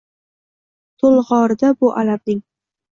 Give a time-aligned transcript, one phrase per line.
[1.05, 2.45] To’lg’orida bu alamning